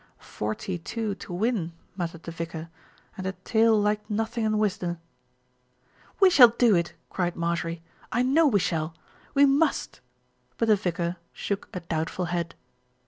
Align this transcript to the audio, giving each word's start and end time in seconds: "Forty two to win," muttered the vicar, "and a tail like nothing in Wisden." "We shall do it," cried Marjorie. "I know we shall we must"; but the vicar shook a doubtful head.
"Forty 0.17 0.79
two 0.79 1.13
to 1.13 1.31
win," 1.31 1.73
muttered 1.95 2.23
the 2.23 2.31
vicar, 2.31 2.69
"and 3.15 3.27
a 3.27 3.33
tail 3.43 3.79
like 3.79 4.09
nothing 4.09 4.43
in 4.45 4.57
Wisden." 4.57 4.97
"We 6.19 6.31
shall 6.31 6.47
do 6.47 6.73
it," 6.75 6.95
cried 7.11 7.35
Marjorie. 7.35 7.83
"I 8.11 8.23
know 8.23 8.47
we 8.47 8.59
shall 8.59 8.95
we 9.35 9.45
must"; 9.45 10.01
but 10.57 10.69
the 10.69 10.75
vicar 10.75 11.17
shook 11.33 11.69
a 11.71 11.81
doubtful 11.81 12.25
head. 12.33 12.55